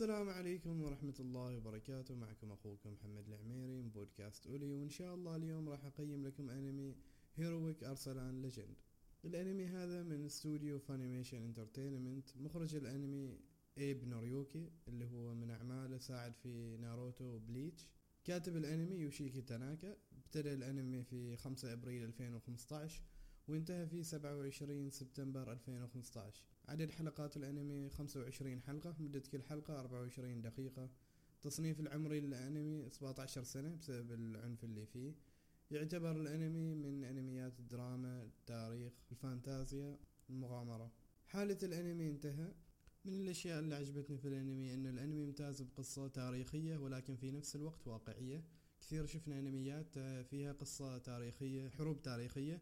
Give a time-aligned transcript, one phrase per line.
[0.00, 2.14] السلام عليكم ورحمة الله وبركاته.
[2.14, 6.96] معكم أخوكم محمد العميري من بودكاست أولي وإن شاء الله اليوم راح أقيم لكم أنمي
[7.36, 8.76] Heroic Arslan Legend
[9.24, 13.38] الأنمي هذا من استوديو Funimation Entertainment مخرج الأنمي
[13.78, 17.86] ايب نوريوكي اللي هو من أعماله ساعد في ناروتو وبليتش.
[18.24, 23.02] كاتب الأنمي يوشيكي تاناكا ابتدأ الأنمي في 5 أبريل 2015
[23.48, 30.90] وانتهى في 27 سبتمبر 2015 عدد حلقات الأنمي 25 حلقة مدة كل حلقة 24 دقيقة.
[31.42, 35.14] تصنيف العمري للأنمي 17 سنة بسبب العنف اللي فيه.
[35.70, 39.98] يعتبر الأنمي من أنميات الدراما التاريخ الفانتازيا
[40.30, 40.92] المغامرة.
[41.26, 42.52] حالة الأنمي انتهى.
[43.04, 47.86] من الأشياء اللي عجبتني في الأنمي أن الأنمي ممتاز بقصة تاريخية ولكن في نفس الوقت
[47.86, 48.44] واقعية.
[48.80, 52.60] كثير شفنا أنميات فيها قصة تاريخية حروب تاريخية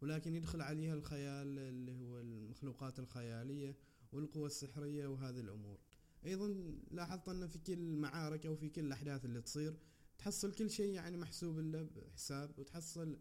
[0.00, 3.76] ولكن يدخل عليها الخيال اللي هو المخلوقات الخيالية
[4.12, 5.78] والقوى السحرية وهذه الأمور.
[6.26, 6.48] أيضا
[6.90, 9.76] لاحظت أن في كل المعارك أو في كل الأحداث اللي تصير
[10.18, 13.18] تحصل كل شيء يعني محسوب له بحساب وتحصل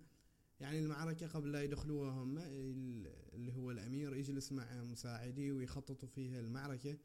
[0.60, 2.38] يعني المعركة قبل لا يدخلوها هم
[3.34, 6.98] اللي هو الأمير يجلس مع مساعديه ويخططوا فيها المعركة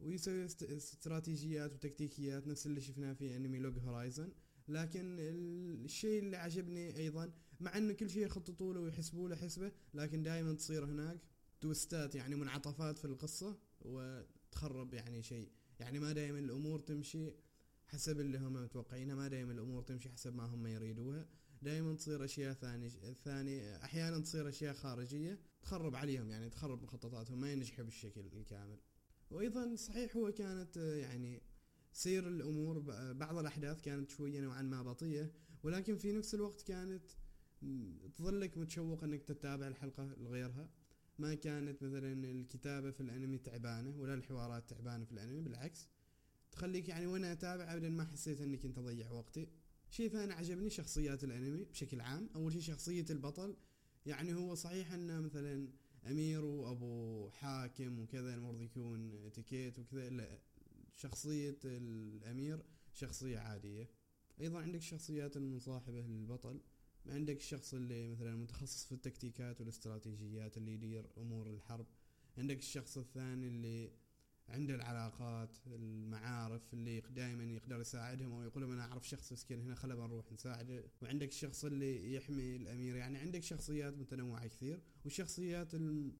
[0.00, 4.32] ويسوي استراتيجيات وتكتيكيات نفس اللي شفناه في انمي لوج هورايزن
[4.68, 10.22] لكن الشيء اللي عجبني أيضا مع إنه كل شيء يخططوا له ويحسبوا له حسبة لكن
[10.22, 11.20] دائما تصير هناك
[11.60, 15.50] توستات يعني منعطفات في القصة وتخرب يعني شيء.
[15.80, 17.32] يعني ما دائما الأمور تمشي
[17.86, 21.28] حسب اللي هم متوقعينها ما دائما الأمور تمشي حسب ما هم يريدوها.
[21.62, 22.90] دائما تصير أشياء ثاني
[23.24, 28.78] ثاني أحيانا تصير أشياء خارجية تخرب عليهم يعني تخرب مخططاتهم ما ينجحوا بالشكل الكامل.
[29.30, 31.42] وأيضا صحيح هو كانت يعني
[31.94, 32.78] سير الأمور
[33.12, 35.30] بعض الأحداث كانت شوية نوعا ما بطيئة
[35.62, 37.02] ولكن في نفس الوقت كانت
[38.16, 40.70] تظلك متشوق إنك تتابع الحلقة لغيرها.
[41.18, 45.88] ما كانت مثلا الكتابة في الأنمي تعبانة ولا الحوارات تعبانة في الأنمي بالعكس.
[46.52, 49.48] تخليك يعني وأنا أتابع ابدا ما حسيت اني كنت اضيع وقتي.
[49.90, 52.30] شيء ثاني عجبني شخصيات الأنمي بشكل عام.
[52.34, 53.56] أول شيء شخصية البطل
[54.06, 55.68] يعني هو صحيح إنه مثلا
[56.06, 60.38] أمير وأبو حاكم وكذا المفروض يكون اتيكيت وكذا لا.
[60.96, 62.62] شخصية الأمير
[62.92, 63.90] شخصية عادية.
[64.40, 66.60] أيضا عندك الشخصيات المصاحبة للبطل
[67.06, 71.86] عندك الشخص اللي مثلا متخصص في التكتيكات والاستراتيجيات اللي يدير أمور الحرب
[72.38, 73.90] عندك الشخص الثاني اللي
[74.48, 79.74] عنده العلاقات المعارف اللي دائما يقدر يساعدهم أو يقول لهم أنا أعرف شخص مسكين هنا
[79.74, 85.74] خلنا نروح نساعده وعندك الشخص اللي يحمي الأمير يعني عندك شخصيات متنوعة كثير والشخصيات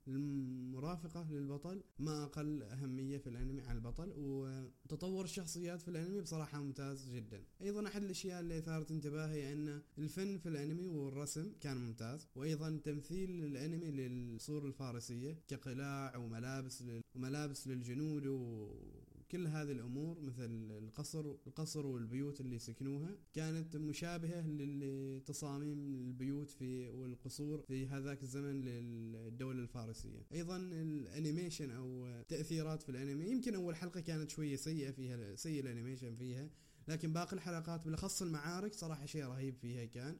[0.08, 7.08] المرافقة للبطل ما أقل أهمية في الأنمي عن البطل وتطور الشخصيات في الأنمي بصراحة ممتاز
[7.08, 7.44] جدا.
[7.62, 13.44] أيضا أحد الأشياء اللي أثارت انتباهي أن الفن في الأنمي والرسم كان ممتاز وأيضا تمثيل
[13.44, 16.84] الأنمي للصور الفارسية كقلاع وملابس
[17.14, 25.78] وملابس للجنود الجنود وكل هذه الأمور مثل القصر القصر والبيوت اللي سكنوها كانت مشابهة لتصاميم
[25.78, 30.26] البيوت في والقصور في هذاك الزمن للدولة الفارسية.
[30.32, 35.60] أيضا ال animation أو تأثيرات في الانمي يمكن أول حلقة كانت شوية سيئة فيها سيء
[35.60, 36.50] ال animation فيها
[36.88, 40.16] لكن باقي الحلقات بالأخص المعارك صراحة شيء رهيب فيها كان.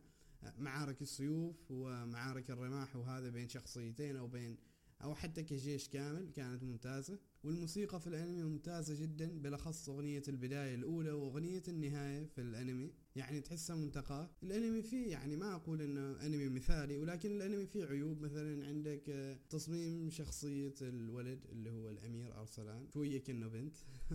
[0.59, 4.57] معارك السيوف ومعارك الرماح وهذا بين شخصيتين أو بين
[5.05, 7.19] أو حتى كجيش كامل كانت ممتازة.
[7.45, 12.93] والموسيقى في الأنمي ممتازة جدا بالأخص أغنية البداية الأولى وأغنية النهاية في الأنمي.
[13.17, 14.31] يعني تحسها منتقاة.
[14.43, 18.21] الأنمي فيه يعني ما أقول إنه أنمي مثالي ولكن الأنمي فيه عيوب.
[18.21, 22.89] مثلا عندك آه، تصميم شخصية الولد اللي هو الأمير أرسلان.
[22.95, 23.77] شوية كأنه بنت.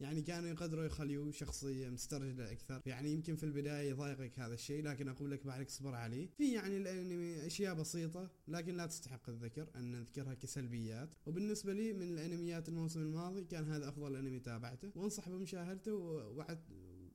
[0.00, 2.82] يعني كانوا يقدروا يخليوه شخصية مسترجلة أكثر.
[2.86, 6.28] يعني يمكن في البداية يضايقك هذا الشيء لكن أقول لك بعدك اصبر عليه.
[6.38, 11.14] في يعني الأنمي أشياء بسيطة لكن لا تستحق الذكر أن نذكرها كسلبيات.
[11.26, 14.90] وبالنسبة لي من الأنميات الموسم الماضي كان هذا أفضل أنمي تابعته.
[14.94, 15.94] وأنصح بمشاهدته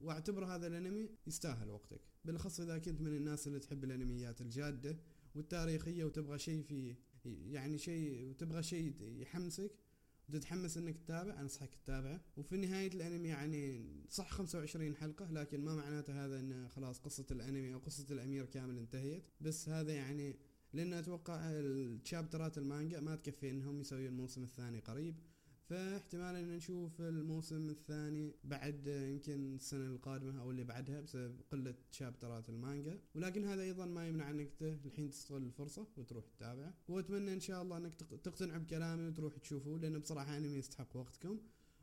[0.02, 2.02] واعتبر هذا الأنمي يستاهل وقتك.
[2.26, 4.98] بالأخص إذا كنت من الناس اللي تحب الأنميات الجادة
[5.36, 6.96] والتاريخية وتبغى شيء في
[7.52, 9.72] يعني شيء وتبغى شيء يحمسك
[10.32, 12.22] تتحمس إنك تتابع أنصحك تتابعه.
[12.38, 17.74] وفي نهاية الأنمي يعني صح 25 حلقة لكن ما معناته هذا ان خلاص قصة الأنمي
[17.74, 19.24] أو قصة الأمير كامل انتهيت.
[19.42, 20.36] بس هذا يعني
[20.74, 25.16] لأن أتوقع الشابترات المانجا ما تكفي إنهم يسوي الموسم الثاني قريب.
[25.70, 32.50] فاحتمال إن نشوف الموسم الثاني بعد يمكن السنة القادمة أو اللي بعدها بسبب قلة شابترات
[32.50, 33.00] المانجا.
[33.16, 36.72] ولكن هذا أيضا ما يمنع إنك الحين تستغل الفرصة وتروح تتابع.
[36.88, 41.40] وأتمنى إن شاء الله إنك تقتنع بكلامي وتروح تشوفه لأنه بصراحة أنمي يستحق وقتكم.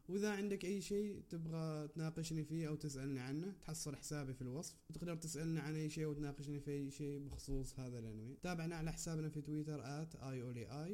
[0.09, 4.77] وإذا عندك أي شيء تبغى تناقشني فيه أو تسألني عنه تحصل حسابي في الوصف.
[4.91, 8.37] وتقدر تسألني عن أي شيء وتناقشني في أي شيء بخصوص هذا الأنمي.
[8.43, 10.43] تابعنا على حسابنا في تويتر @اي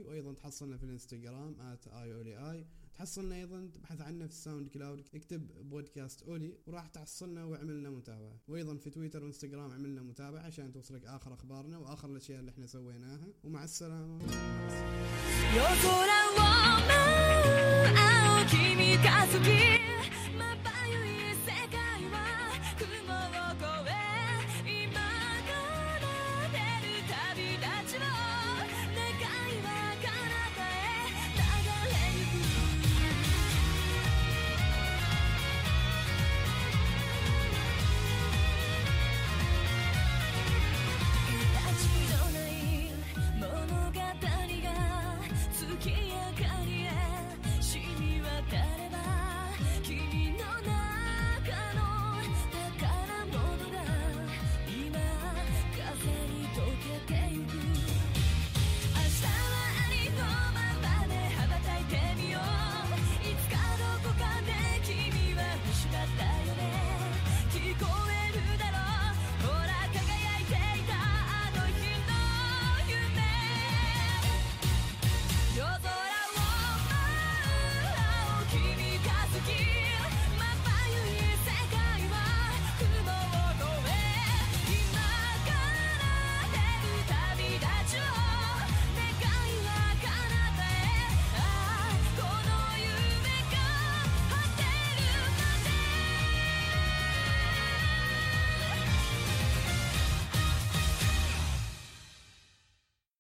[0.05, 1.57] وأيضا تحصلنا في الإنستغرام
[1.87, 8.41] @اي تحصلنا أيضا تبحث عنا في الساوند كلاود اكتب بودكاست أولي وراح تحصلنا وعملنا متابعة.
[8.49, 13.29] وأيضا في تويتر وإنستغرام عملنا متابعة عشان توصلك آخر أخبارنا وآخر الأشياء اللي إحنا سويناها.
[13.45, 14.19] ومع السلامة.